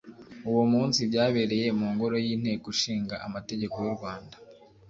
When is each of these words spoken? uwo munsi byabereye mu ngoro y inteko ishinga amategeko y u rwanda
uwo 0.49 0.63
munsi 0.73 0.99
byabereye 1.09 1.67
mu 1.79 1.87
ngoro 1.93 2.15
y 2.25 2.27
inteko 2.35 2.65
ishinga 2.75 3.15
amategeko 3.27 3.75
y 3.85 3.87
u 3.93 3.95
rwanda 3.97 4.35